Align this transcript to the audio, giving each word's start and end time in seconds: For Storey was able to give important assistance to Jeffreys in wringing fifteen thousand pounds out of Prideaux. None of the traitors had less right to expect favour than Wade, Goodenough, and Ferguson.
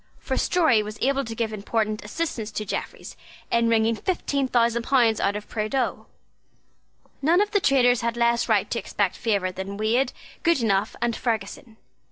For 0.17 0.35
Storey 0.35 0.81
was 0.81 0.97
able 0.99 1.23
to 1.25 1.35
give 1.35 1.53
important 1.53 2.03
assistance 2.03 2.49
to 2.53 2.65
Jeffreys 2.65 3.15
in 3.51 3.69
wringing 3.69 3.95
fifteen 3.95 4.47
thousand 4.47 4.81
pounds 4.81 5.19
out 5.19 5.35
of 5.35 5.47
Prideaux. 5.47 6.07
None 7.21 7.39
of 7.39 7.51
the 7.51 7.59
traitors 7.61 8.01
had 8.01 8.17
less 8.17 8.49
right 8.49 8.67
to 8.71 8.79
expect 8.79 9.15
favour 9.15 9.51
than 9.51 9.77
Wade, 9.77 10.11
Goodenough, 10.43 10.95
and 11.03 11.15
Ferguson. 11.15 11.77